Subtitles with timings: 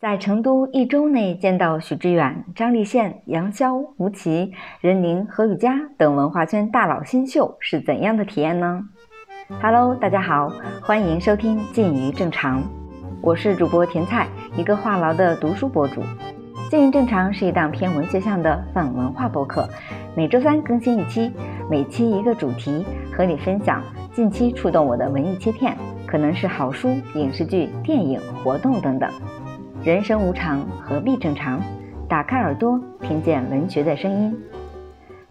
[0.00, 8.80] 在成都一周内见到许知远、张立宪、杨潇、吴奇、任宁、何雨佳等文化圈大佬新秀是怎样的体验呢
[9.60, 12.60] ？Hello，大家好，欢迎收听《近于正常》，
[13.20, 16.00] 我是主播甜菜，一个话痨的读书博主。
[16.70, 19.68] 《近于正常》是一档偏文学向的泛文化博客，
[20.14, 21.32] 每周三更新一期，
[21.68, 25.76] 每期一个主题，和你分享近期触动我的文艺切片，
[26.06, 29.10] 可能是好书、影视剧、电影、活动等等。
[29.88, 31.62] 人生无常，何必正常？
[32.06, 34.38] 打开耳朵，听见文学的声音。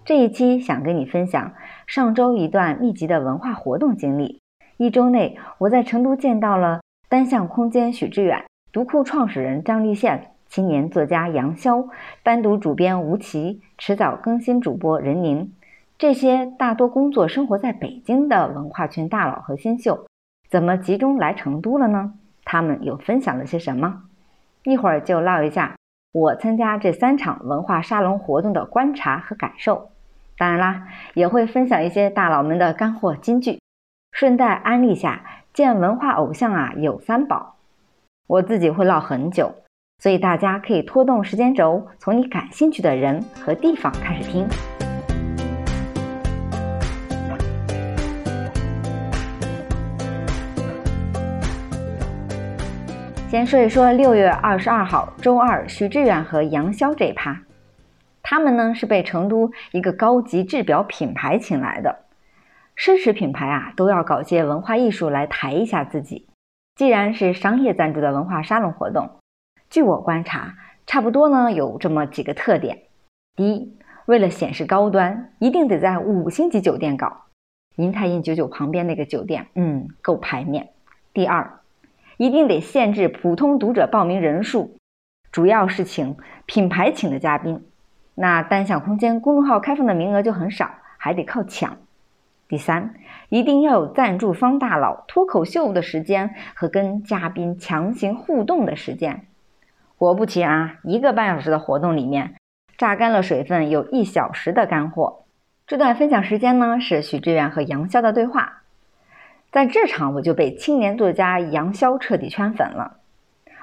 [0.04, 1.54] 这一期想跟你分享
[1.86, 4.42] 上周一段密集的文化活动经历。
[4.78, 11.88] 一周内，我在成都见到了单向空间许志远、读库创始人张立宪、青年作家杨潇、
[12.24, 15.54] 单独主编吴奇、迟早更新主播任宁，
[16.00, 20.08] 这些大多工作生活在北京的文化圈大佬和新秀，
[20.50, 22.14] 怎么集中来成都了呢？
[22.44, 24.06] 他们又分享了些什么？
[24.68, 25.78] 一会儿就唠一下
[26.12, 29.92] 我参加这三场文化沙龙活动的观察和感受，
[30.38, 33.62] 当然啦，也会分享一些大佬们的干货金句，
[34.12, 37.56] 顺带安利下见文化偶像啊有三宝。
[38.28, 39.56] 我自己会唠很久，
[40.00, 44.46] 所以大家可以拖动时间轴，从你感兴趣的人和地方开始听。
[53.30, 57.42] 先说一说六月二十二号周二，徐志远和杨潇这一趴。
[58.24, 62.06] 他们呢是被成都一个高级制表品牌请来的。
[62.78, 66.26] 奢侈品牌啊都要搞些文化艺术来抬一下自己。
[66.78, 69.10] 既然是商业赞助的文化沙龙活动，
[69.70, 72.84] 据我观察，差不多呢有这么几个特点：
[73.36, 77.26] 第一，为了显示高端，一定得在五星级酒店搞，
[77.76, 80.70] 银泰印九九旁边那个酒店，嗯，够排面。
[81.14, 81.60] 第二。
[82.18, 84.76] 一定得限制普通读者报名人数，
[85.32, 87.64] 主要是请品牌请的嘉宾，
[88.16, 91.78] 那单向空间公众号开放的名额就很少，还得靠抢。
[92.48, 92.96] 第三，
[93.30, 99.28] 一定要有赞助方大佬脱口秀的时间和跟嘉宾强行互动的时间。
[99.98, 102.36] 果不其然，一个半小时的活动里面，
[102.78, 105.26] 榨干了水分有一小时的干货。
[105.68, 108.64] 这段分享时间呢，是许志远和杨潇的对话。
[109.52, 112.98] 在这场我就被青年作家杨潇彻底圈粉了。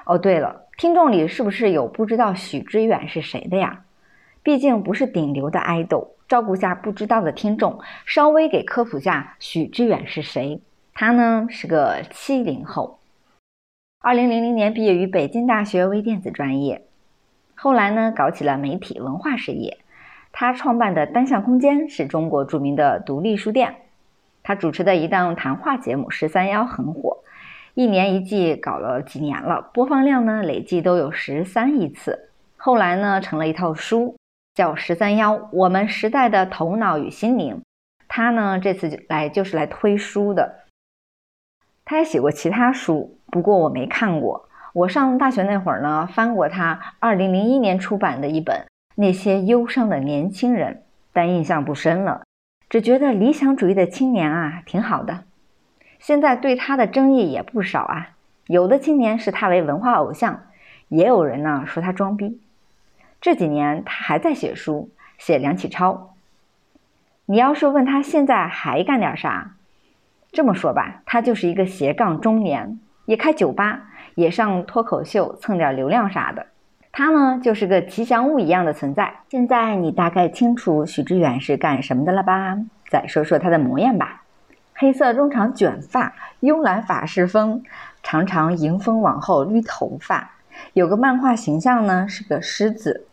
[0.05, 3.83] 哦，对了，听众里是不是有不知道许知远是谁的呀？
[4.43, 10.61] 毕竟不是顶流的爱豆，照顾下不知道的听众，稍微给科普下许知远是谁。
[10.93, 12.99] 他呢是个七零后，
[14.01, 16.83] 二零零零年毕业于北京大学微电子专业，
[17.55, 19.79] 后来呢搞起了媒体文化事业。
[20.31, 23.75] 他创办的单向空间是中国著名的独立书店。
[24.47, 27.17] 他主持的一档谈话节目《十三幺》很火，
[27.73, 32.29] 一年一季搞了几年了，播放量呢累计都有十三亿次。
[32.55, 34.15] 后来呢成了一套书，
[34.53, 37.55] 叫《十三幺：我们时代的头脑与心灵》。
[38.07, 40.59] 他呢这次就来就是来推书的。
[41.83, 44.47] 他也写过其他书，不过我没看过。
[44.73, 48.57] 我上大学那会儿呢翻过他二零零一年出版的一本
[48.93, 50.73] 《那些忧伤的年轻人》，
[51.11, 52.21] 但印象不深了。
[52.75, 55.23] 只觉得理想主义的青年啊挺好的，
[55.97, 58.09] 现在对他的争议也不少啊。
[58.47, 60.41] 有的青年视他为文化偶像，
[60.89, 62.41] 也有人呢说他装逼。
[63.21, 66.15] 这几年他还在写书，写梁启超。
[67.27, 69.55] 你要是问他现在还干点啥，
[70.33, 73.83] 这么说吧，他就是一个斜杠中年，也开酒吧，
[74.15, 76.47] 也上脱口秀蹭点流量啥的。
[76.97, 79.15] 他呢，就是个吉祥物一样的存在。
[79.29, 82.57] 现在你大概清楚许知远是干什么的了吧？
[82.89, 84.23] 再说说他的模样吧。
[84.73, 87.61] 黑色中长卷发，慵懒法式风，
[88.01, 90.35] 常常迎风往后捋头发。
[90.71, 93.05] 有个漫画形象呢，是个狮子。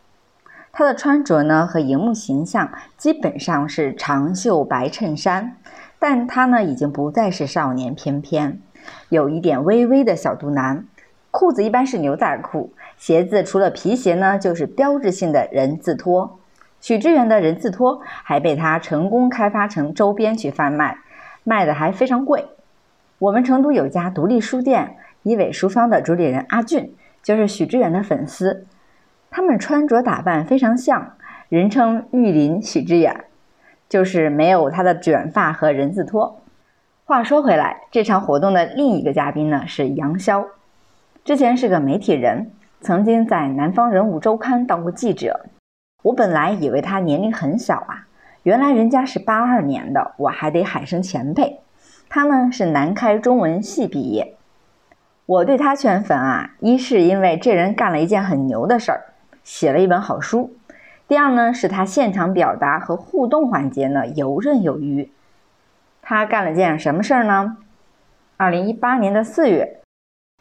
[0.71, 5.57] 他的穿着呢，和荧幕形象基本上是长袖白衬衫，
[5.99, 8.61] 但他呢，已经不再是少年翩翩，
[9.09, 10.85] 有一点微微的小肚腩。
[11.33, 12.73] 裤子一般是牛仔裤。
[13.03, 16.39] 鞋子除了皮鞋呢，就是标志性的人字拖。
[16.81, 20.99] 许知远的人字拖还被他成功开发成周边去贩卖，
[21.43, 22.47] 卖的还非常贵。
[23.19, 26.95] 我们成都有家独立书店一苇书坊的主理人阿俊，
[27.25, 28.69] 就是许知远的粉丝。
[29.33, 31.15] 他们穿着打扮非常像，
[31.49, 33.25] 人称玉林许知远，
[33.89, 36.41] 就是没有他的卷发和人字拖。
[37.05, 40.47] 话说回来，这场活动的另一个嘉宾呢是杨潇，
[41.25, 42.53] 之前是个媒体人。
[42.83, 45.47] 曾经在《南方人物周刊》当过记者，
[46.03, 48.09] 我本来以为他年龄很小啊，
[48.43, 51.61] 原来人家是八二年的，我还得喊声前辈。
[52.09, 54.35] 他呢是南开中文系毕业。
[55.27, 59.01] 我对他圈粉啊，一是因为这人干了一件很牛的事儿，
[59.45, 60.51] 写了一本好书；
[61.07, 65.09] 第二呢，是他现场表达和互动环节呢游刃有余。
[66.03, 67.59] 他干了件什么事儿呢？
[68.37, 69.79] 二零一八年的四月，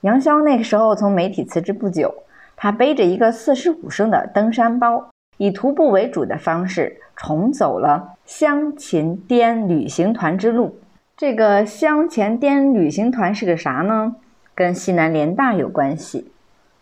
[0.01, 2.23] 杨潇那个时候从媒体辞职不久，
[2.63, 10.77] 他背着一个四十五升的登山包，以徒步为主的方式重走了湘黔滇旅行团之路。
[11.17, 14.15] 这个湘黔滇旅行团是个啥呢？
[14.53, 16.31] 跟西南联大有关系。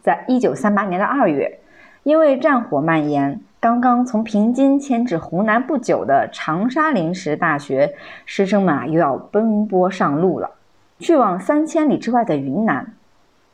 [0.01, 1.61] 在一九三八年的二月，
[2.03, 3.39] 因为战火蔓延。
[3.61, 7.93] 刚刚从平津迁至湖南不久的长沙临时大学
[8.25, 10.51] 师生们啊，又要奔波上路了，
[10.99, 12.93] 去往三千里之外的云南。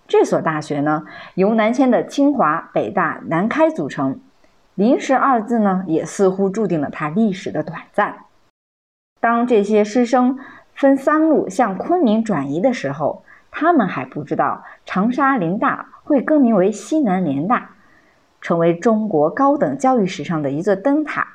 [0.08, 4.20] 这所大学呢，由南迁的清华、北大、南开组成。
[4.76, 8.16] 临时二字呢，也似乎注定了它历史的短暂。
[9.20, 10.38] 当这些师生
[10.74, 17.72] 分三路向昆明转移的时候，他们还不知道长沙林大会更名为西南联大。
[18.42, 21.28] 成为中国高等教育史上的一座灯塔，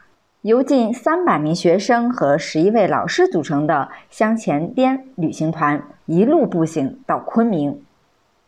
[0.42, 7.82] 由近三百名学生和十一位老师组成的湘黔滇旅行团一路步行到昆明，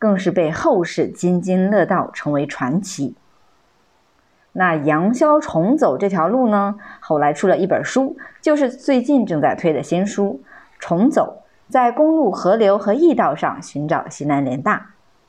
[0.03, 3.15] 更是被后世津津乐道，成为传奇。
[4.51, 6.75] 那杨潇重走这条路呢？
[6.99, 10.41] 后来出了一本书，就是最近正在推的新书
[10.81, 14.77] 《重走在公路、河流和驿道上寻找西南联大》，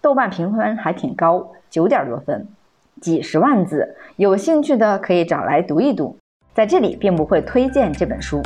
[0.01, 2.47] 豆瓣评分还挺高，九点多分。
[2.99, 6.17] 几十万字，有兴趣的可以找来读一读。
[6.55, 8.41] 在这里并不会推荐这本书。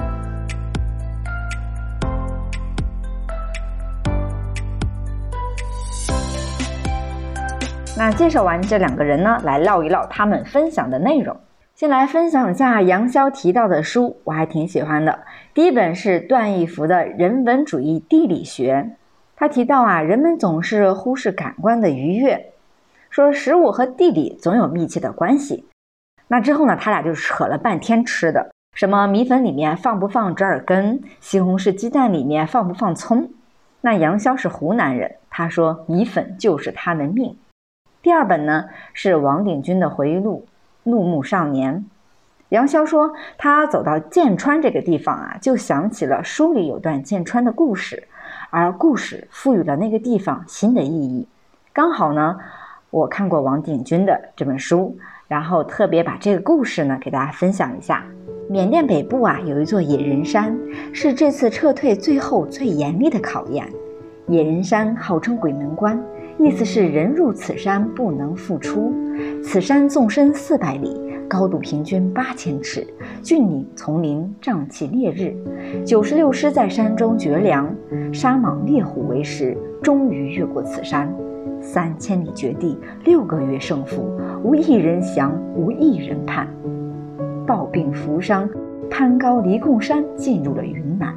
[7.98, 11.36] 那介绍完这两个人呢，来唠一唠他们分享的内容。
[11.74, 15.18] 先来分享一下杨潇提到的书，我还挺喜欢的。
[15.56, 18.88] 第一本是段义孚的《人文主义地理学》，
[19.36, 22.54] 他提到啊，人们总是忽视感官的愉悦。
[23.10, 25.66] 说食物和地理总有密切的关系。
[26.28, 33.32] 那之后呢，他俩就扯了半天吃的，什么米粉里面放不放折耳根，西红柿鸡蛋里面放不放葱。
[33.82, 37.36] 那杨潇是湖南人，他说米粉就是他的命。
[38.08, 40.46] 第二本呢是王鼎钧的回忆录
[40.90, 41.76] 《怒目少年》。
[42.48, 48.08] 杨潇说他走到剑川这个地方啊，就想起了书里有段剑川的故事，
[48.50, 51.28] 而故事赋予了那个地方新的意义。
[51.74, 52.38] 刚好呢。
[52.92, 58.06] 我看过王鼎钧的这本书，然后特别把这个故事呢给大家分享一下。
[58.50, 60.58] 缅甸北部啊有一座野人山，
[60.94, 63.68] 是这次撤退最后最严厉的考验。
[64.28, 66.02] 野人山号称鬼门关，
[66.40, 68.94] 意思是人入此山不能复出。
[69.44, 70.96] 此山纵深四百里，
[71.28, 72.86] 高度平均八千尺，
[73.24, 75.36] 峻岭丛林，瘴气烈日。
[75.84, 77.74] 九十六师在山中绝粮，
[78.14, 81.12] 杀莽猎虎为食，终于越过此山。
[81.60, 84.08] 三千里绝地，六个月胜负，
[84.44, 86.48] 无一人降，无一人叛。
[87.48, 88.48] 抱病扶伤，
[88.92, 91.16] 攀高离贡山，进入了云南。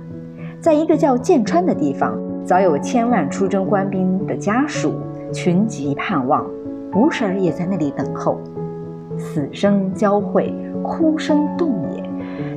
[0.61, 4.95] 在一个叫剑川的地方，早有千万出征官兵的家属
[5.33, 6.45] 群集盼望，
[6.93, 8.41] 吴婶儿也在那里等候。
[9.19, 12.03] 死生交汇，哭声动也。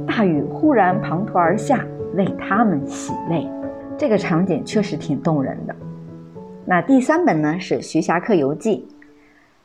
[0.07, 1.85] 大雨忽然滂沱而下，
[2.15, 3.47] 为他们洗泪。
[3.97, 5.75] 这个场景确实挺动人的。
[6.65, 8.87] 那第三本呢是《徐霞客游记》，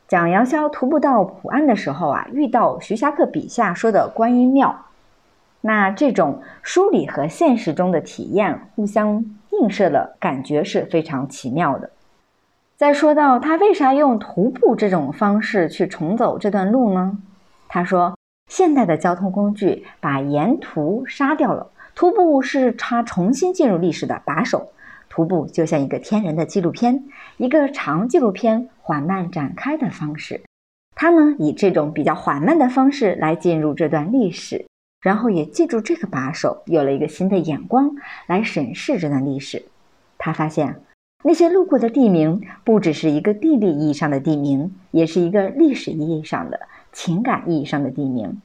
[0.06, 4.84] 讲杨逍徒步到普安的时候啊，遇到徐霞客笔下说的观音庙。
[5.60, 9.24] 那这种书里和现实中的体验互相
[9.60, 11.91] 映射的感觉是非常奇妙的。
[12.79, 17.19] 再说到他为啥用徒步这种方式去重走这段路呢？
[17.67, 18.17] 他说，
[18.49, 24.69] 现代的交通工具把沿途杀掉了，徒步是他重新进入历史的把手。
[25.08, 27.03] 徒步就像一个天然的纪录片，
[27.37, 30.41] 一个长纪录片缓慢展开的方式。
[30.94, 34.67] 他呢，以这种比较缓慢的方式来进入这段历史，
[35.01, 37.91] 然后也借助这个把手，有了一个新的眼光
[38.29, 39.65] 来审视这段历史。
[40.17, 40.81] 他发现
[41.25, 46.60] 那些路过的地名，不只是一个地理意义上的地名，也是一个历史意义上的、
[46.93, 48.41] 情感意义上的地名。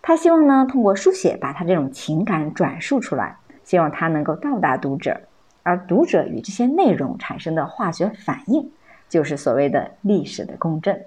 [0.00, 5.20] 他希望呢，通过书写把他这种情感转述出来，希望他能够到达读者。
[5.64, 8.70] 而读者与这些内容产生的化学反应，
[9.08, 11.02] 就是所谓的历史的共振。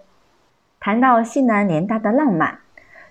[0.81, 2.59] 谈到西南联大的浪漫，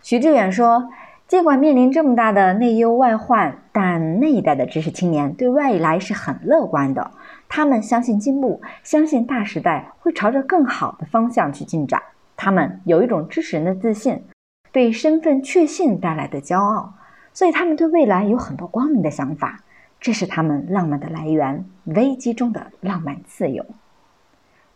[0.02, 0.90] 徐志远说
[1.26, 7.10] ：“尽管面临这么大的内忧外患，但那一代的知识青年对未来是很乐观的。
[7.48, 12.02] 他们相信进步，相信大时代会朝着更好的方向去进展。
[12.36, 14.22] 他们有一种知识人的自信，
[14.70, 16.92] 对身份确信带来的骄傲，
[17.32, 19.60] 所以他们对未来有很多光明的想法。”
[20.00, 23.64] 这是他们浪漫的来源，危机中的浪漫自由。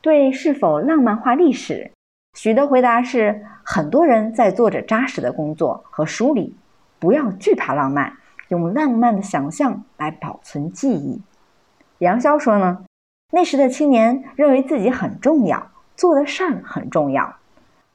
[0.01, 1.91] 对是否浪漫化历史，
[2.41, 6.55] 许的回答是：很多人在做着扎实的工作和梳理，
[7.01, 8.13] 不要惧怕浪漫，
[8.47, 11.21] 用浪漫的想象来保存记忆。
[11.99, 12.85] 杨潇说呢，
[13.33, 17.35] 那时的青年认为自己很重要，做的事儿很重要，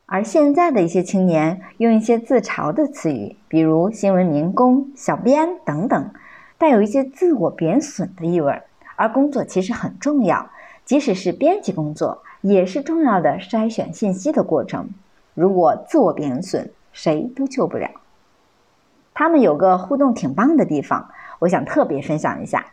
[0.08, 6.12] 而现在的一些青年用一些自嘲的词语，比如新闻民工、小编等等。
[6.58, 8.62] 带有一些自我贬损的意味，
[8.98, 10.50] 而工作其实很重要，
[10.84, 14.90] 即使是编辑工作，也是重要的筛选信息的过程。
[15.34, 17.90] 如果自我贬损，谁都救不了。
[19.16, 21.10] 他们有个互动挺棒的地方，
[21.40, 22.68] 我想特别分享一下。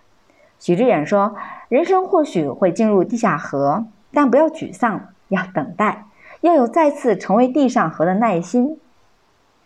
[0.58, 1.34] 许知远说
[1.70, 6.04] ：“人生或许会进入地下河，但不要沮丧，要等待，
[6.42, 8.78] 要有再次成为地上河的耐心。”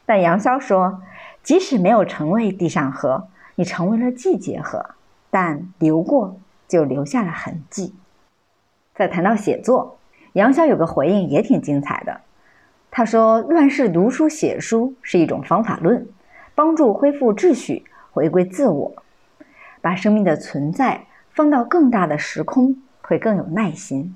[0.07, 1.03] 但杨潇说
[1.43, 4.85] ：“即使没有成为地上河。”你成为了季节河，
[5.31, 7.95] 但流过就留下了痕迹。
[8.95, 9.99] 在谈到写作，
[10.35, 12.21] 杨潇有个回应也挺精彩的。
[12.91, 16.07] 他说：“乱世读书写书是一种方法论，
[16.55, 18.95] 帮助恢复秩序，回归自我，
[19.81, 24.15] 把生命的存在放到更大的时空，会更有耐心。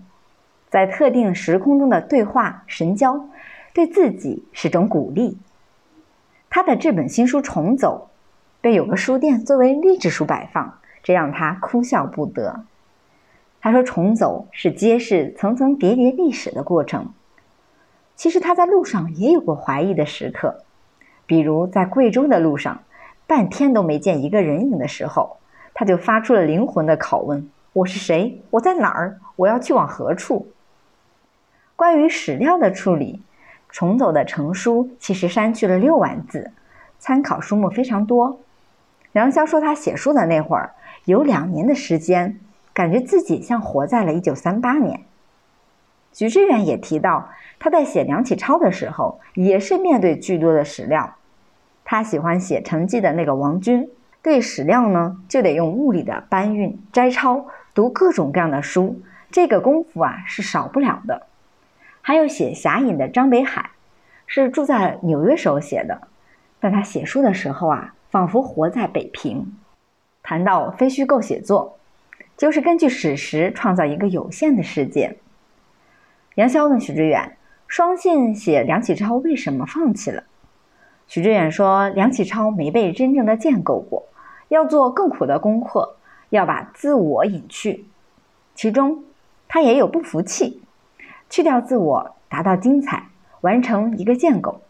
[0.69, 3.29] 在特定时空中的对话神交，
[3.75, 5.39] 对自己是种鼓励。”
[6.49, 8.05] 他的这本新书《重走》。
[8.61, 12.65] 被有个书店作为励志书摆放，这让他哭笑不得。
[13.69, 17.13] 他说：“重走是揭示层层叠叠历史的过程。
[18.17, 20.63] 其实他在路上也有过怀疑的时刻，
[21.27, 22.81] 比如在贵州的路上，
[23.27, 25.37] 半天都没见一个人影的时候，
[25.75, 28.41] 他就发出了灵魂的拷问：我是谁？
[28.49, 29.19] 我在哪儿？
[29.37, 30.49] 我要去往何处？”
[31.77, 33.21] 关于史料的处理，
[33.69, 36.53] 重走的成书其实删去了六万字，
[36.99, 38.41] 参考书目非常多。
[39.13, 40.73] 梁潇说，他写书的那会儿
[41.05, 42.41] 有两年的时间，
[42.79, 45.01] 感觉自己像活在了一九三八年。
[46.13, 51.17] 徐志远也提到，他在写梁启超的时候，也是面对巨多的史料。
[51.85, 53.91] 他喜欢写成绩的那个王军，
[54.23, 61.27] 对史料呢，就得用物理的搬运、摘抄、读各种各样的书，这个功夫啊是少不了的。
[62.01, 63.71] 还有写侠隐的张北海，
[64.29, 66.03] 是住在纽约时候写的，
[66.61, 67.95] 但他写书的时候啊。
[68.11, 69.55] 仿佛活在北平。
[70.23, 71.78] 谈到非虚构写作，
[72.39, 75.19] 就是根据史实创造一个有限的世界。
[76.37, 77.37] 杨潇问许知远
[77.69, 80.25] ：“双信写梁启超为什么放弃了？”
[81.07, 84.05] 许知远说：“梁启超没被真正的建构过，
[84.49, 85.97] 要做更苦的功课，
[86.31, 87.85] 要把自我隐去。
[88.55, 89.05] 其中，
[89.47, 90.63] 他也有不服气，
[91.29, 93.09] 去掉自我，达到精彩，
[93.43, 94.63] 完成一个建构。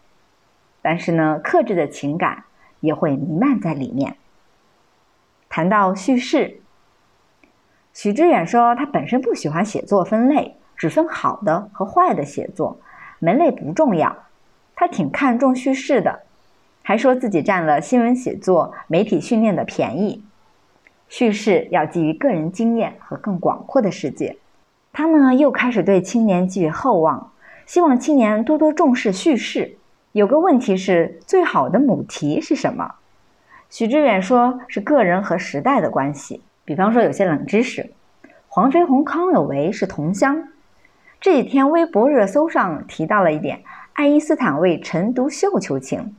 [0.81, 2.43] 但是呢，克制的情感。”
[2.81, 4.15] 也会弥漫在里面。
[5.49, 6.61] 谈到叙事，
[7.93, 12.79] 许知远说他本身不喜欢写作分类，只分好的和坏的写作，
[13.19, 14.15] 门类不重要。
[14.75, 16.21] 他挺看重叙事的，
[16.81, 20.23] 还说自己占了新闻写作、媒体训练的便宜。
[21.09, 24.37] 叙事要基于个人经验和更广阔的世界。
[24.93, 27.31] 他呢又开始对青年寄予厚望，
[27.65, 29.75] 希望青年多多重视叙事。
[30.13, 32.95] 有个问题是最好的母题是什么？
[33.69, 36.41] 许知远说是个人和时代的关系。
[36.69, 37.89] 比方说有些冷知识，
[38.47, 40.49] 黄飞鸿、康有为是同乡。
[41.19, 46.15] 这几天微博热搜上提到了一点，爱因斯坦为陈独秀求情，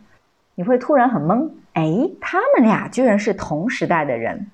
[0.57, 4.49] 你会突然很懵，哎，他们俩居然是同时代的人。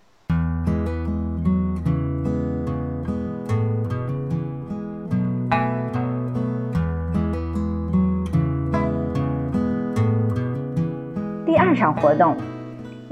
[11.46, 12.36] 第二场活动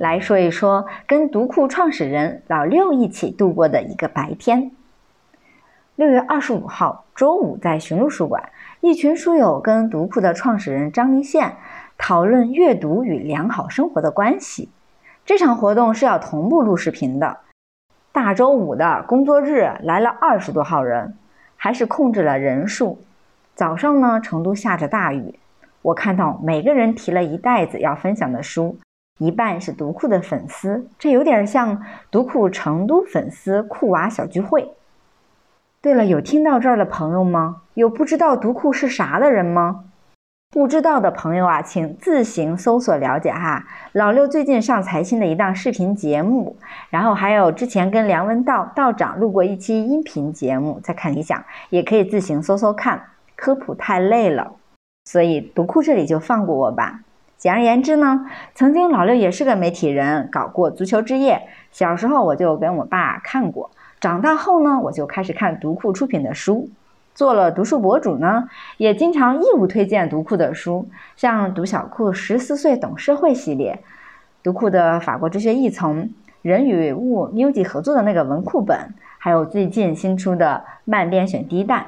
[0.04, 4.70] 来说一说跟读库创始人老六一起度过的一个白天。
[5.96, 8.50] 六月二十五号周五，在寻路书馆，
[8.82, 11.56] 一群书友跟读库的创始人张立宪
[11.96, 14.68] 讨论阅读与良好生活的关系。
[15.24, 17.38] 这场活动是要同步录视频的。
[18.12, 21.16] 大周五的工作日来了二十多号人，
[21.56, 22.98] 还是控制了人数。
[23.54, 25.38] 早上呢，成都下着大雨。
[25.80, 28.76] 我看到每个人提了一袋子要分享的书，
[29.18, 34.72] 一半是读库的粉丝，这有点像读库成都粉丝库娃小聚会。
[35.80, 37.62] 对了，有听到这儿的朋友吗？
[37.74, 39.84] 有不知道读库是啥的人吗？
[40.50, 43.64] 不知道的朋友啊，请自行搜索了解哈。
[43.92, 46.56] 老六最近上财新的一档视频节目，
[46.90, 53.00] 然后还有之前跟梁文道道长录过一期音频节目，在看理想也可以自行搜搜看。
[53.36, 54.52] 科普太累了。
[55.04, 57.00] 所以读库这里就放过我吧。
[57.44, 58.24] 简而言之呢，
[58.54, 61.42] 曾经老六也是个媒体人，搞过足球之夜。
[61.70, 63.70] 小时候我就跟我爸看过，
[64.00, 66.70] 长大后呢，我就开始看读库出品的书。
[67.14, 68.48] 做了读书博主呢，
[68.78, 73.78] 也经常义务推荐读库的书，像读小库十四岁懂社会系列，
[74.42, 76.08] 读库的法国哲学译丛，
[76.40, 81.84] 人与物 MUJI 合作的那个文库本，还有最近新出的慢编选第一弹。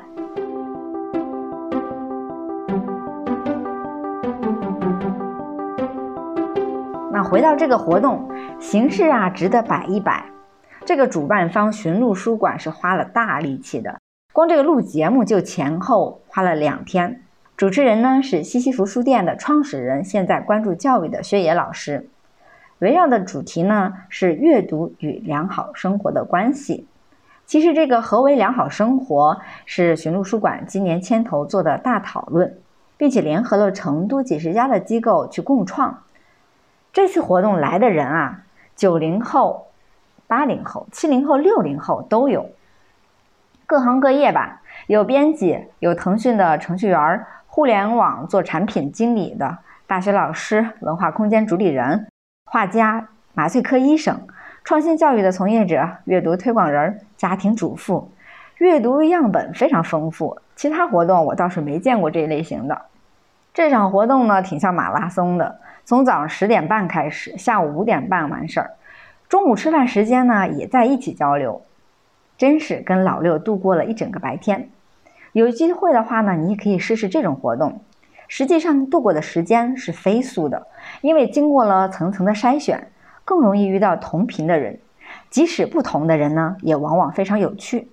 [7.29, 8.31] 回到这个活动
[8.61, 10.25] 形式啊，值得摆一摆。
[10.85, 14.01] 这个主办方寻路书馆是花了大力气的。
[14.33, 17.23] 光这个录节目就前后花了两天，
[17.57, 22.09] 主持人呢是西西弗书店的创始人，现在关注教育的薛野老师。
[22.79, 26.87] 围绕的主题呢是阅读与良好生活的关系。
[27.45, 32.57] 其实这个何为良好生活是寻路书馆今年牵头做的大讨论，
[32.97, 36.03] 并且联合了成都几十家的机构去共创。
[36.97, 38.39] 这次活动来的人啊，
[38.75, 39.67] 九零后、
[40.27, 42.49] 八零后、七零后、六零后都有。
[43.67, 52.09] 各行各业吧，有编辑，有腾讯的程序员，互联网做产品经理的，大学老师，文化空间主理人，
[52.47, 54.19] 画家，麻醉科医生，
[54.65, 58.11] 创新教育的从业者，阅读推广人，家庭主妇，
[58.57, 60.39] 阅读样本非常丰富。
[60.55, 62.87] 其他活动我倒是没见过这一类型的。
[63.53, 68.73] 这场活动呢，挺像马拉松的，从早上十点半开始，下午五点半完事儿，
[69.29, 71.63] 中午吃饭时间呢，也在一起交流。
[72.37, 74.69] 真是跟老六度过了一整个白天。
[75.31, 77.81] 有机会的话呢，你也可以试试这种活动。
[78.27, 80.67] 实际上度过的时间是飞速的，
[81.03, 82.91] 因为经过了层层的筛选，
[83.25, 84.81] 更容易遇到同频的人。
[85.31, 87.89] 即使不同的人呢，也往往非常有趣。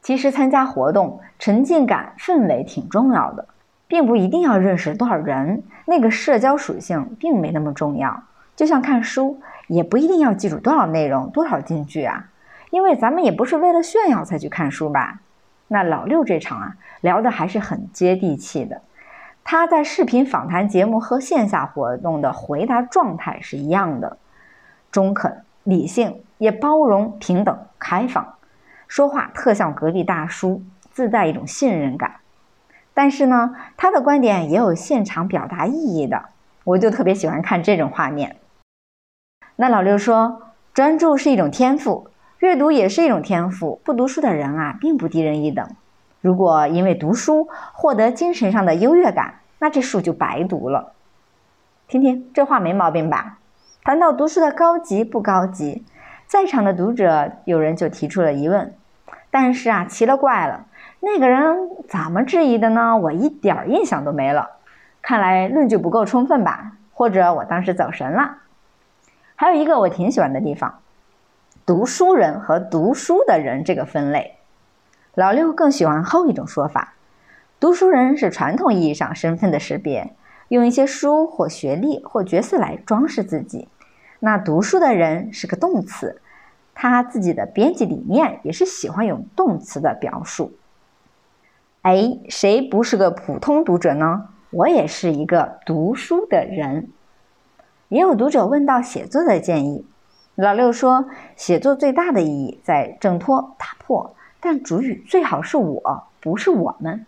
[0.00, 3.48] 其实参加活动，沉浸感、氛围挺重要的，
[3.86, 8.24] 并不一定要认识多少人，那个社交属性并没那么重要。
[8.56, 12.26] 就像看书，也不一定要记住多少内容、多少金句啊。
[12.70, 15.20] 因为咱们也不是为了炫耀才去看书吧？
[15.68, 18.82] 那老六这场啊，聊的还是很接地气的。
[19.44, 24.16] 他在视频访谈节目和线下活动的回答状态是一样的，
[24.90, 28.34] 中肯、理性，也包容、平等、开放，
[28.88, 32.16] 说话特像隔壁大叔，自带一种信任感。
[32.94, 36.26] 但是呢，他的观点也有现场表达意义的，
[36.64, 38.36] 我就特别喜欢看这种画面。
[39.56, 42.08] 那老六说，专注是一种天赋。
[42.40, 45.66] 阅读也是一种天赋，不读书的人啊，并不低人一等。
[46.20, 50.92] 如果因为读书获得精神上的优越感，那这书就白读了。
[51.88, 53.38] 听听这话没毛病吧？
[53.82, 55.84] 谈到读书的高级不高级，
[56.26, 58.74] 在场的读者有人就提出了疑问。
[59.30, 60.66] 但是啊，奇了怪了，
[61.06, 62.96] 那个人怎么质疑的呢？
[62.96, 64.52] 我一点印象都没了。
[65.02, 66.78] 看来论据不够充分吧？
[66.94, 68.38] 或者我当时走神了？
[69.34, 70.80] 还有一个我挺喜欢的地方。
[71.66, 74.36] 读书人和读书的人这个分类，
[75.14, 76.94] 老六更喜欢后一种说法。
[77.60, 80.14] 读书人是传统意义上身份的识别，
[80.48, 83.68] 用一些书或学历或角色来装饰自己。
[84.20, 86.22] 那读书的人是个动词，
[86.74, 90.54] 他自己的编辑理念也是喜欢用动词的表述。
[91.84, 94.28] 哎，谁不是个普通读者呢？
[94.48, 96.88] 我也是一个读书的人。
[97.88, 99.84] 也有读者问到写作的建议。
[100.34, 101.04] 老六说
[101.36, 107.04] ：“写作最大的意义在挣脱、打破，但主语最好是我，不是我们。”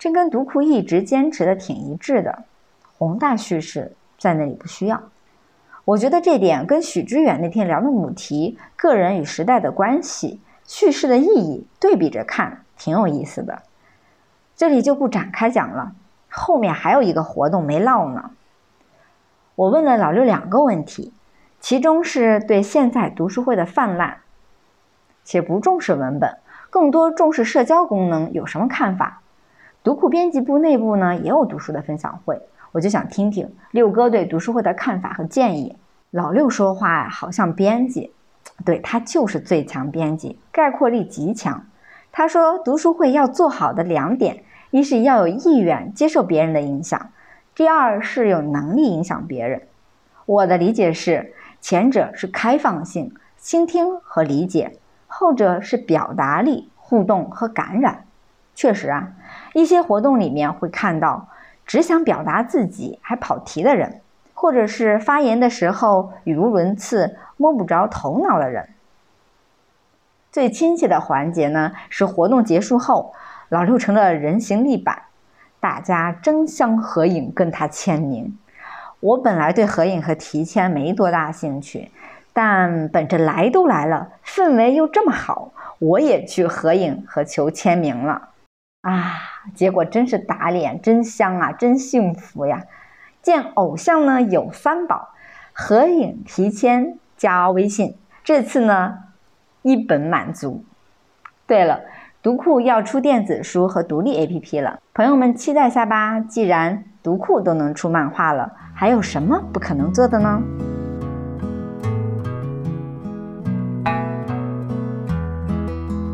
[0.00, 2.44] 这跟读库一直坚持的挺一致的。
[2.96, 5.02] 宏大叙事在那里不需要。
[5.84, 13.60] 我觉得这点跟许知远那天聊的母题“个人与时代的关系”、叙事的意义对比着看，挺有意思的。
[14.56, 15.92] 这里就不展开讲了。
[16.28, 18.30] 后面还有一个活动没唠呢。
[19.54, 21.12] 我问了老六两个问题。
[21.60, 24.16] 其中是对现在读书会的泛滥，
[25.24, 26.36] 且不重视文本，
[26.68, 29.22] 更多重视社交功能，有什么看法？
[29.82, 32.38] 读库编辑部内部呢也有读书的分享会，
[32.72, 35.78] 我就想听听六哥对读书会的看法和建议。
[36.10, 38.12] 老六说话好像编辑，
[38.66, 41.64] 对他就是最强编辑，概括力极强。
[42.16, 47.10] 他说读书会要做好的两点，一是要有意愿接受别人的影响，
[47.56, 49.62] 第二是有能力影响别人。
[50.24, 51.34] 我的理解是。
[51.60, 58.04] 前者是开放性、倾听和理解，后者是表达力、互动和感染。
[58.54, 59.12] 确实啊，
[59.54, 61.26] 一些活动里面会看到
[61.64, 64.02] 只想表达自己还跑题的人，
[64.34, 68.68] 或者是发言的时候语无伦次、摸不着头脑的人。
[70.34, 73.14] 最亲切的环节呢，是活动结束后，
[73.50, 75.02] 老六成了人形立板，
[75.60, 78.36] 大家争相合影跟他签名。
[78.98, 81.92] 我本来对合影和提签没多大兴趣，
[82.32, 88.30] 但本着来都来了，氛围又这么好，我也去合影和求签名了。
[88.80, 89.12] 啊，
[89.54, 92.64] 结果真是打脸，真香啊，真幸福呀！
[93.22, 95.10] 见偶像呢有三宝：
[95.52, 97.96] 合影、提签、加微信。
[98.24, 99.03] 这次呢，
[99.64, 100.62] 一本满足。
[101.46, 101.80] 对了，
[102.22, 106.20] 读库要出电子书和独立 APP 了，朋友们期待下吧。
[106.20, 110.42] 既然读库都能出漫画了，还有什么不可能做的呢？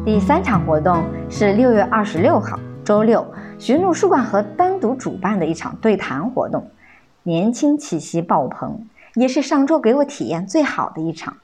[0.04, 3.26] 第三场活动是六月二十六号周六，
[3.58, 6.70] 寻路书馆和单独主办的一场对谈活动，
[7.24, 8.86] 年轻气息爆棚，
[9.16, 11.36] 也是上周给我体验最好的一场。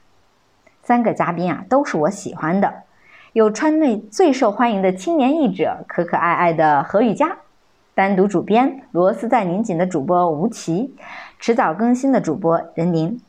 [0.87, 2.73] 三个嘉宾啊，都是我喜欢的，
[3.33, 7.39] 有川内最受欢迎的青年译者可可爱爱的何雨佳，
[7.93, 10.95] 单独主编螺丝在拧紧的主播吴奇，
[11.39, 13.19] 迟早更新的主播任宁，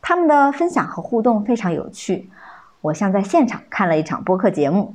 [0.00, 2.30] 他们的分享和互动非常有趣。
[2.80, 4.94] 我像在现场看了一场播客节目，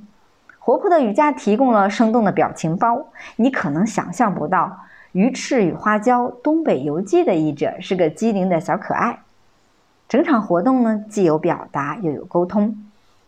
[0.60, 4.78] 活泼的雨佳提供了生动的表情包，你可能想象不到，
[5.12, 9.20] 鱼翅与花椒东北游记的译者是个机灵的小可爱。
[10.12, 12.76] 整场活动呢，既有表达又有沟通，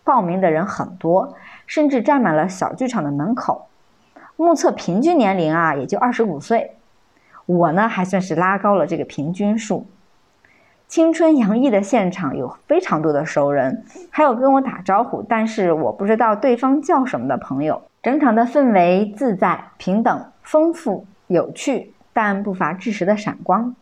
[0.03, 1.33] 报名的人很多，
[1.65, 3.69] 甚至占满了小剧场的门口。
[4.35, 6.75] 目测平均年龄啊，也就二十五岁，
[7.45, 9.87] 我呢还算是拉高了这个平均数。
[10.89, 17.81] 青春洋溢的现场有非常多的熟人，还有跟我打招呼，但是我不知道对方叫什么的朋友。
[18.01, 23.73] 整场的氛围自在、平等、丰富、有趣，但不乏适时的闪光。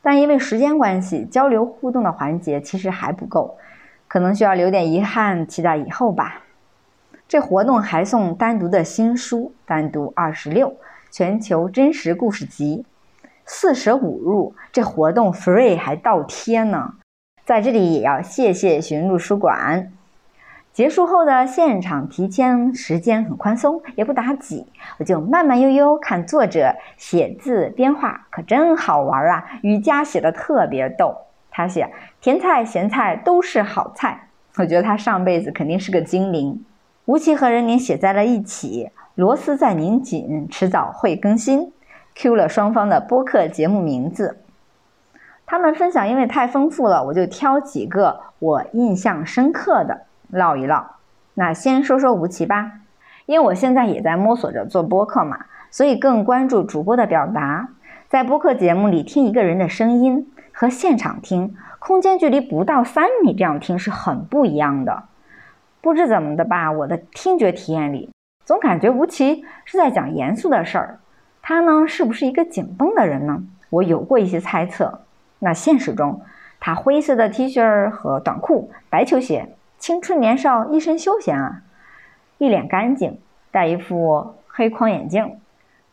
[0.00, 3.58] 但因为时间关系，交流互动的环节其实还不够，
[4.06, 6.42] 可能需要留点遗憾，期待以后吧。
[7.26, 10.76] 这活动还送单独的新书，单独二十六
[11.10, 12.86] 全球真实故事集。
[13.44, 16.94] 四舍五入，这活动 free 还倒贴呢。
[17.44, 19.92] 在这里也要谢谢寻路书馆。
[20.72, 24.64] 结束后的现场提签时间很宽松，也不打挤，
[24.98, 29.44] 我就慢慢悠悠看作者写字编画，可真好玩啊！
[29.62, 31.16] 瑜伽写的特别逗，
[31.50, 36.64] 他写甜菜咸菜都是好菜， 我觉得他上辈子肯定是个精灵。
[37.06, 41.72] 吴奇和任宁写在了一起，螺丝在拧紧，迟早会更新。
[42.14, 44.38] Q 了双方的播客节目名字，
[45.46, 50.96] 他们分享因为太丰富了，我就挑几个我印象深刻的唠一唠。
[51.34, 52.72] 那先说说吴奇吧，
[53.26, 57.68] 因为我现在也在摸索着做播客嘛，所以更关注主播的表达。
[58.08, 65.04] 在播客节目里听一个人的声音和现场听，空间距离不到三米这样听是很不一样的。
[65.80, 68.10] 不知怎么的吧，我的听觉体验里
[68.44, 70.98] 总感觉吴奇是在讲严肃的事儿。
[71.42, 73.42] 他呢，是不是一个紧绷的人呢？
[73.70, 75.02] 我有过一些猜测。
[75.38, 76.22] 那现实中，
[76.58, 81.62] 他灰色的 T 恤和短裤，白球鞋，青春年少，一身休闲啊，
[82.38, 83.20] 一脸干净，
[83.52, 85.38] 戴一副黑框眼镜，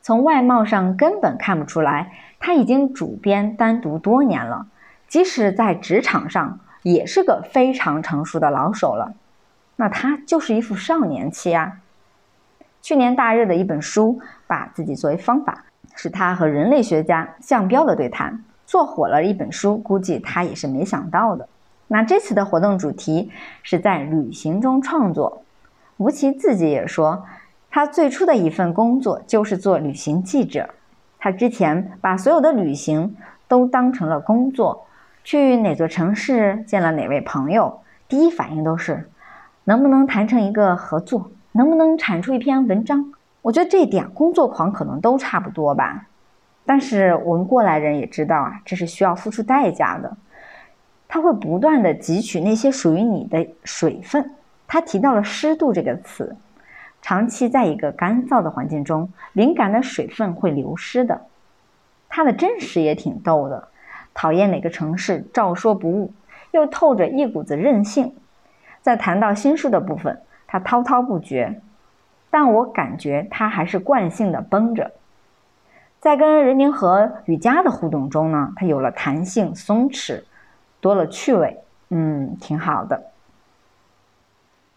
[0.02, 4.65] 从外貌上根本看不出来他已经主编单独多年了，
[5.08, 9.13] 即使在职场上也是个非常成熟的老手了。
[9.76, 11.80] 那他就是一副少年气啊。
[12.82, 21.48] 去年大热的一本书，把自己作为方法，是他和人类学家向彪的对谈，做火了一本书，估计他也是没想到的。
[21.88, 23.32] 那这次的活动主题
[23.63, 25.43] 是在旅行中创作，
[25.98, 27.26] 吴奇自己也说，
[27.69, 30.69] 他最初的一份工作就是做旅行记者，
[31.19, 33.15] 他之前把所有的旅行
[33.48, 34.86] 都当成了工作，
[35.24, 39.10] 去哪座城市见了哪位朋友，第一反应都是
[39.65, 41.32] 能不能谈成一个合作。
[41.58, 43.13] 能不能产出一篇文章？
[43.41, 46.08] 我觉得这一点工作狂可能都差不多吧。
[46.65, 50.17] 但是我们过来人也知道啊，这是需要付出代价的。
[51.07, 54.31] 他会不断的汲取那些属于你的水分。
[54.67, 56.35] 他提到了湿度这个词，
[57.01, 61.21] 长期在一个干燥的环境中，灵感的水分会流失的。
[62.09, 63.67] 他的真实也挺逗的，
[64.13, 66.13] 讨厌哪个城市照说不误，
[66.51, 68.15] 又透着一股子任性。
[68.81, 70.21] 在谈到心术的部分。
[70.47, 71.59] 他滔滔不绝，
[72.29, 74.91] 但我感觉他还是惯性的绷着。
[75.99, 80.23] 在跟任宁和雨佳的互动中呢，他有了弹性、松弛，
[80.86, 83.06] 多了趣味，嗯，挺好的。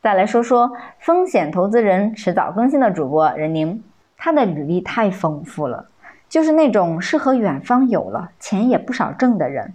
[0.01, 3.85] 再来说说风险投资人迟早更新的主播任宁，
[4.17, 5.87] 他的履历太丰富了，
[6.27, 9.75] 就是那种适合远方有了钱也不少挣的人，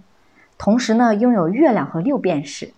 [0.58, 2.72] 同时呢拥有月亮和六便士。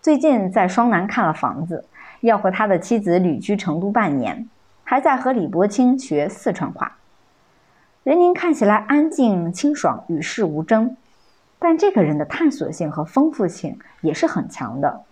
[0.00, 1.84] 最近在双南看了房子。
[2.22, 4.48] 要和他的妻子旅居成都半年，
[4.82, 6.96] 还在和李伯清学四川话。
[8.02, 10.96] 任宁看起来安静清爽，与世无争。
[11.58, 15.02] 但这个人的探索性和丰富性也是很强的。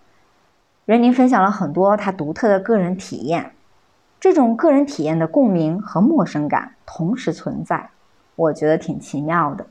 [0.85, 3.51] 任宁分享了很多他独特的个人体验，
[4.19, 7.89] 这种个人体验的共鸣和陌生感同时存在，
[8.35, 9.65] 我觉得挺奇妙的。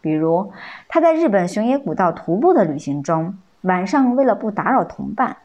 [0.00, 0.52] 比如
[0.86, 5.38] 他在日本熊野古道徒步的旅行中，晚上为了不打扰同伴，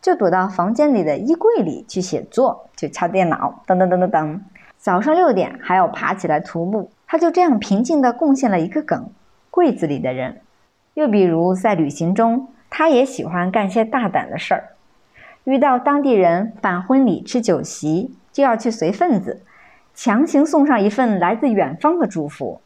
[0.00, 4.40] 就躲到房间里的衣柜里去写作，去敲电脑，等等等等等。
[4.78, 9.10] 早上六点还要爬起来徒步，他就这样平静地贡献了一个梗：
[9.50, 10.40] 柜子里的人。
[10.94, 14.64] 又比如在旅行中，他也喜欢干些大胆的事儿，
[15.44, 19.42] 遇到当地人办婚礼吃酒席，就要去随份子，
[19.94, 22.60] 强行送上一份来自远方的祝福。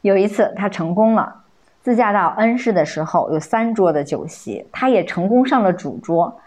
[0.00, 1.42] 有一次他成功了，
[1.82, 6.40] 自驾到恩施的时候有三桌的酒席，他也成功上了主桌。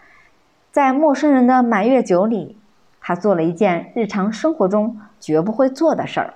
[0.70, 2.56] 在陌生人的满月酒里，
[3.00, 6.34] 他做了一件日常生活中绝不会做的事儿。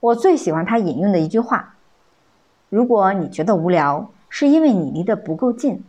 [0.00, 1.69] 我最喜欢他引用的一句话
[2.70, 5.84] ：“如果你觉得无聊，是因为你离得不够近。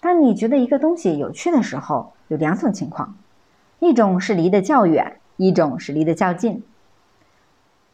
[0.00, 3.14] 当你觉得一个东西有趣的时候，有两种情况，
[3.80, 6.62] 一种是离得较远，一种是离得较近。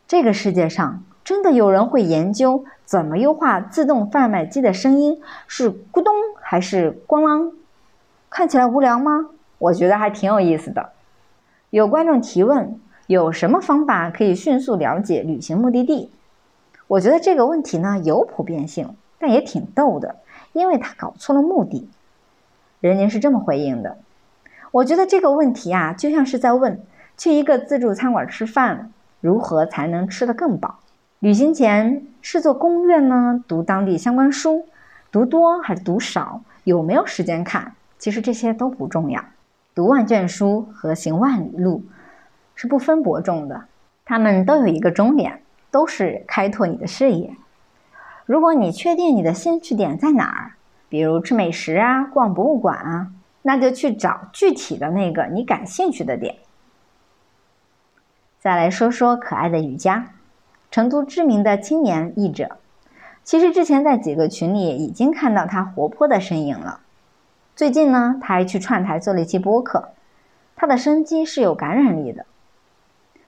[0.06, 7.52] 这个世界上。”真的有人会研究怎么优化自动贩卖机的声音是咕咚还是咣啷？
[8.28, 9.30] 看起来无聊吗？
[9.56, 10.90] 我觉得还挺有意思的。
[11.70, 16.10] 有观众提问：有什么方法可以迅速了解旅行目的地？
[16.86, 20.16] 我觉得这个问题呢有普遍性，但也挺逗的，
[20.52, 21.88] 因为他搞错了目的。
[22.80, 23.96] 人家是这么回应的：
[24.70, 26.80] 我觉得这个问题啊，就像是在问
[27.16, 30.80] 去一个自助餐馆吃饭，如何才能吃得更饱？
[31.20, 34.66] 旅行前是做攻略呢，读当地相关书，
[35.10, 36.42] 读多还是读少？
[36.64, 37.74] 有没有时间看？
[37.98, 39.24] 其实这些都不重要。
[39.74, 41.82] 读万卷书和行万里路
[42.54, 43.64] 是不分伯仲的，
[44.04, 45.40] 他们都有一个终点，
[45.74, 47.34] 都是开拓你的视野。
[48.26, 50.52] 如果你确定你的兴趣点在哪儿，
[50.88, 53.08] 比如吃美食啊、逛博物馆啊，
[53.42, 56.36] 那就去找具体的那个你感兴趣的点。
[58.38, 60.12] 再来说说可爱的瑜伽。
[60.70, 62.56] 成都知名的青年译者，
[63.24, 66.80] 其实之前在几个群里已经看到他活泼的身影了。
[67.56, 69.88] 最近呢，他还去串台做了一期播客。
[70.54, 72.26] 他的生机是有感染力的。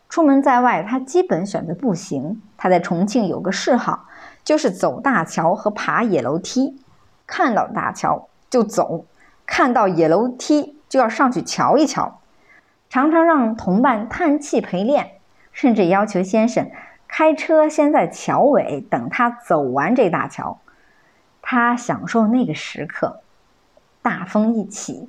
[0.08, 2.40] 出门在外，他基本选择步行。
[2.56, 4.08] 他在重庆有个嗜好，
[4.44, 6.80] 就是走大桥和爬野楼梯。
[7.26, 9.04] 看到大桥就走，
[9.44, 12.20] 看到野楼梯就要上去瞧一瞧。
[12.88, 15.12] 常常让同伴叹气陪练，
[15.52, 16.70] 甚至要求先生。
[17.08, 20.58] 开车先在桥尾等他走完这大桥，
[21.42, 23.20] 他享受那个时刻。
[24.02, 25.08] 大风一起，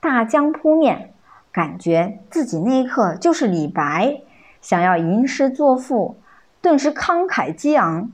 [0.00, 1.12] 大江扑面，
[1.52, 4.22] 感觉自己那一刻就是李白，
[4.64, 6.16] 想要吟诗作赋，
[6.62, 8.10] 顿时慷慨激昂。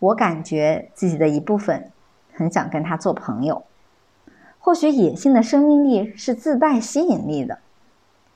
[0.00, 1.92] 我感觉自己的一部分
[2.32, 3.64] 很想跟他做朋友。
[4.58, 7.60] 或许野性的生命力是自带吸引力的。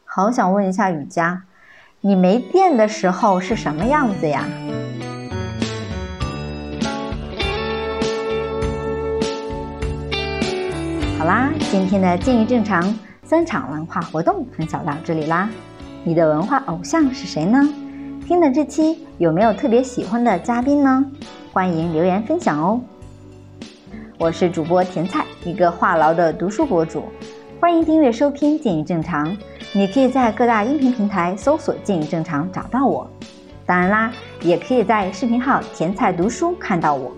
[0.04, 1.42] 好想问一下雨佳。
[2.02, 4.44] 你没电的时候是什么样子呀？
[11.18, 15.50] 好啦，今天的建议正常三场文化活动分享到这里啦。
[16.06, 17.68] 你的文化偶像是谁呢？
[18.28, 21.04] 听了这期有没有特别喜欢的嘉宾呢？
[21.52, 22.80] 欢迎留言分享哦。
[24.16, 27.02] 我是主播甜菜，一个话痨的读书博主，
[27.58, 29.36] 欢迎订阅收听建议正常。
[29.72, 33.10] 你可以在各大音频平台搜索“建议正常”找到我，
[33.66, 37.10] 当然啦，也可以在视频号“甜菜读书”看到我。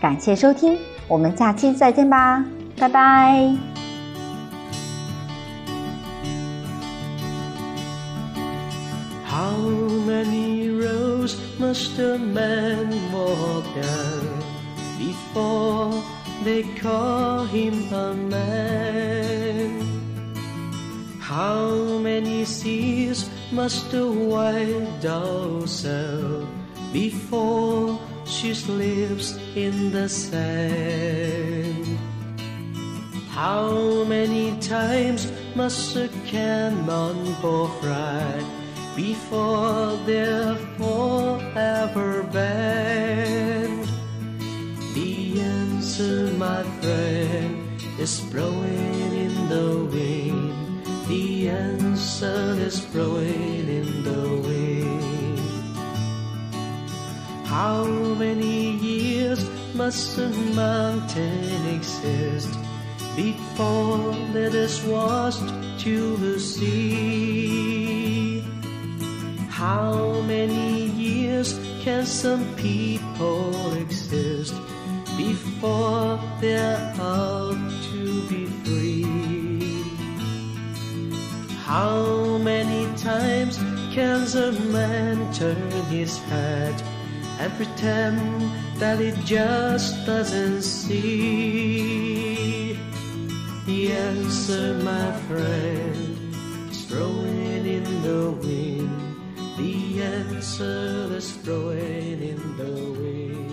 [0.00, 0.76] 感谢收听，
[1.06, 2.44] 我们下期再见吧，
[2.76, 3.71] 拜拜。
[11.22, 14.42] roads must a man walk down
[14.98, 16.02] before
[16.44, 19.80] they call him a man?
[21.20, 26.46] How many seas must a white dove sail
[26.92, 31.98] before she sleeps in the sand?
[33.30, 38.61] How many times must a cannon ball fry?
[38.96, 43.88] Before they're forever banned?
[44.94, 50.62] The answer, my friend, is blowing in the wind
[51.12, 55.40] the answer is blowing in the wind.
[57.44, 62.56] How many years must a mountain exist
[63.14, 68.01] before it is washed to the sea?
[69.62, 71.54] How many years?
[71.82, 74.54] can some people exist
[75.16, 77.58] before they're out
[77.90, 79.02] to be free?
[81.64, 83.58] How many times
[83.92, 86.80] can a man turn his head
[87.40, 88.20] and pretend
[88.78, 91.18] that it just doesn't see?
[93.66, 96.18] The answer, my friend,
[96.70, 99.11] is throwing in the wind
[99.56, 103.51] the answer is thrown in the wind.